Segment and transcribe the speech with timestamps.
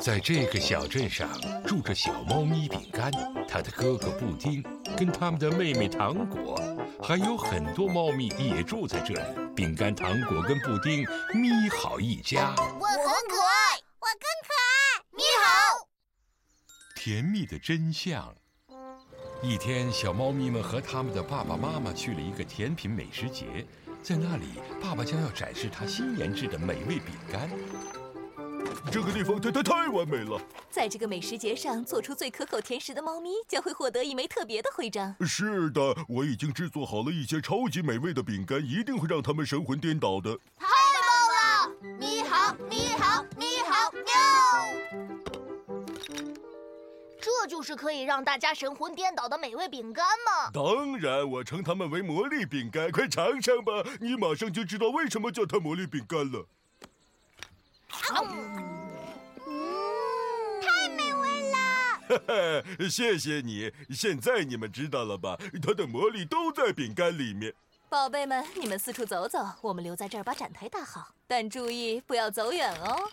[0.00, 1.28] 在这个小镇上
[1.66, 3.10] 住着小猫咪饼干，
[3.48, 4.62] 它的哥哥布丁，
[4.96, 6.56] 跟他们的妹妹糖果，
[7.02, 9.20] 还有很多猫咪也住在这里。
[9.56, 12.54] 饼干、糖果跟布丁，咪好一家。
[12.56, 15.88] 我很可爱，我更可爱，咪好。
[16.94, 18.32] 甜蜜的真相。
[19.42, 23.66] 一天，小猫咪们和他们的爸爸妈妈去了一个甜品美食节，
[24.00, 24.46] 在那里，
[24.80, 27.50] 爸爸将要展示他新研制的美味饼干。
[28.90, 30.40] 这个地方太太太完美了！
[30.70, 35.14] 在这个美食节上做出最可口甜食的猫咪将会获得一枚特别的徽章。
[35.26, 40.36] 是的，我已经制作好了一些超级美味的饼干，一定会让他们神魂颠倒的。
[40.56, 41.96] 太棒了！
[41.98, 44.04] 咪好，咪好，咪好，喵！
[47.20, 50.50] 这就是可以让大家神魂颠倒的美味饼干吗？
[50.52, 52.90] 当然，我称它们为魔力饼干。
[52.90, 56.46] 快尝尝吧，你马上就知道为什么叫它魔力饼干了。
[58.10, 58.77] 嗯，
[62.08, 63.70] 哈哈，谢谢你。
[63.90, 65.38] 现在你们知道了吧？
[65.62, 67.54] 它的魔力都在饼干里面。
[67.90, 71.08] 宝贝们，你们四处走走，我们留在这儿把展台搭好。
[71.26, 73.10] 但注意，不要走远哦。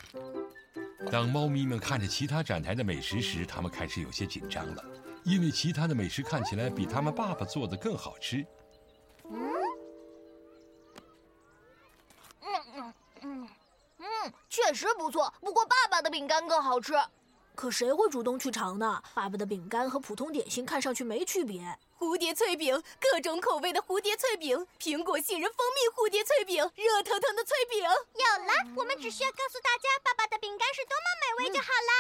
[1.12, 4.84] 当猫咪们看着其他展台的美食时，它们开始有些紧张了，
[5.24, 8.46] 因为其他的美食看起来比他们爸爸做的更好吃。
[9.30, 9.54] 嗯
[12.44, 13.50] 嗯嗯
[14.00, 14.34] 嗯。
[14.50, 16.94] 确实不错，不过爸爸的饼干更好吃。
[17.56, 19.02] 可谁会主动去尝呢？
[19.14, 21.80] 爸爸的饼干和普通点心看上去没区别。
[21.98, 27.80] 蝴蝶脆饼，各种口味的蝴蝶脆饼，苹果、杏仁、蜂蜜蝴蝶脆饼，热腾腾的脆饼。
[27.82, 31.92] 有了，我们只需要告诉大家爸爸的饼干是多么美味就好了。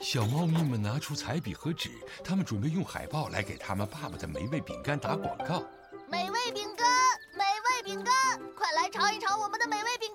[0.00, 1.90] 小猫咪们拿出彩笔和纸，
[2.24, 5.62] 他们准备用海报来给他们爸爸的美味饼干打广告。
[6.08, 6.88] 美味饼干，
[7.32, 8.12] 美味饼干，
[8.56, 10.11] 快来尝一尝我们的美味饼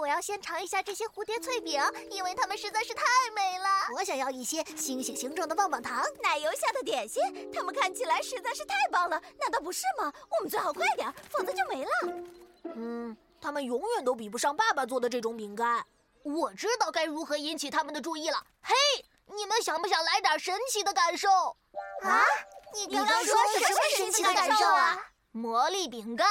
[0.00, 1.78] 我要先尝一下这些蝴蝶脆饼，
[2.10, 3.02] 因为它们实在是太
[3.34, 3.68] 美了。
[3.94, 10.10] 我想要一些星星形状的棒棒糖，奶油下的点心，它们看起来实在是太棒了，难道不是吗？
[10.30, 11.90] 我们最好快点，否则就没了。
[12.74, 15.84] 嗯，他们永远都比不上爸爸做的这种饼干。
[16.22, 18.42] 我知道该如何引起他们的注意了。
[18.62, 18.74] 嘿！
[19.26, 21.28] 你们想不想来点神奇的感受？
[22.02, 22.24] 啊！
[22.74, 24.98] 你刚刚说什么神奇的感受啊？
[25.32, 26.26] 魔力饼干，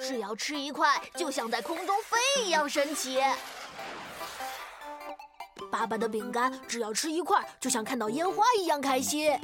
[0.00, 3.22] 只要吃一块，就像在空中飞一样神奇。
[5.70, 9.38] 爸爸的饼干，只要吃一块，就像看到烟花一样开心。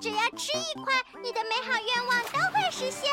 [0.00, 3.10] 只要吃一块，你的美好愿望都会实现。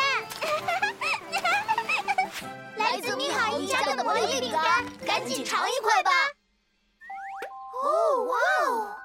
[2.78, 6.12] 来自你好一家的魔力饼干，赶紧尝一块吧。
[7.84, 8.38] 哦，哇
[8.68, 8.96] 哦！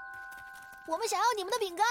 [0.88, 1.86] 我们想要你们的饼干。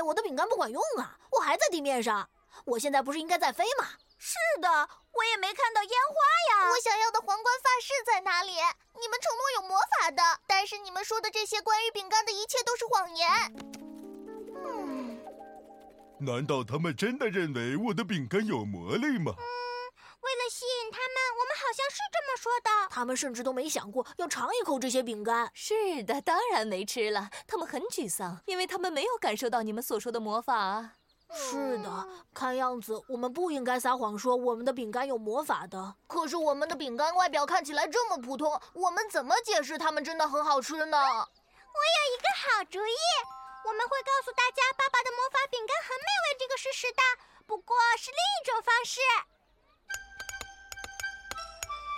[0.00, 1.18] 嘿，我的饼干不管用啊！
[1.30, 2.26] 我还在地面上。
[2.64, 3.86] 我现在不是应该在飞吗？
[4.16, 4.66] 是的，
[5.12, 6.70] 我也没看到烟花呀。
[6.70, 8.52] 我想要的皇冠发饰在哪里？
[8.98, 13.28] 你们承诺有魔法的，但是你们说的这些关于饼干的一切都是谎言。
[14.64, 15.20] 嗯，
[16.18, 19.34] 难道他们真的认为我的饼干有魔力吗？
[20.50, 22.88] 吸引他们，我们好像是这么说的。
[22.90, 25.48] 他们甚至都没想过要尝一口这些饼干。
[25.54, 27.30] 是的，当然没吃了。
[27.46, 30.94] 他们很沮丧，因为他们没有感受到你们所说的魔法啊。
[31.32, 35.94] 是的，看样子我们不应该撒谎说我们的饼干有魔法的。
[36.08, 40.98] 可是我们的饼干外表看起来这么普通，我们怎么解释它们真的很好吃呢？
[40.98, 42.98] 我有一个好主意，
[43.64, 46.98] 我们会告诉大家爸爸的魔法饼干很美味这个事实的，
[47.46, 49.00] 不过是另一种方式。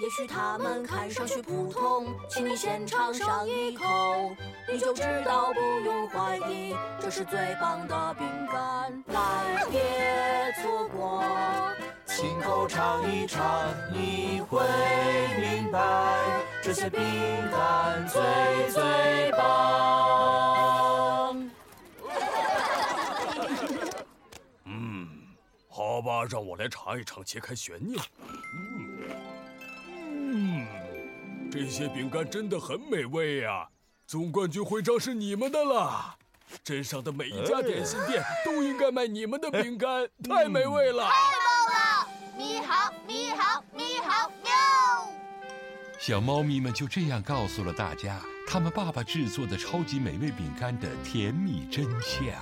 [0.00, 4.34] 也许他们看上去普通，请你先尝上一口，
[4.68, 9.04] 你就知道不用怀疑，这是最棒的饼干。
[9.08, 9.80] 来，别
[10.60, 11.22] 错过，
[12.04, 14.60] 亲口尝一尝，你会
[15.38, 15.78] 明白，
[16.62, 17.00] 这些饼
[17.52, 18.20] 干最
[18.70, 19.40] 最棒。
[24.64, 25.08] 嗯，
[25.68, 28.02] 好吧，让我来尝一尝，揭开悬念。
[31.52, 31.64] 嗯。
[31.64, 33.68] 这些饼干真的很美味呀！
[34.06, 36.16] 总冠军徽章是你们的了，
[36.62, 41.04] 镇上的每一家点心店都应该卖你们的饼干，太美味了！
[41.04, 42.08] 太棒了！
[42.36, 44.50] 咪好，咪好，咪好，喵！
[45.98, 52.34] 小猫咪们就这样告诉了大家，他们爸爸制作的超级美味饼干的甜蜜真相。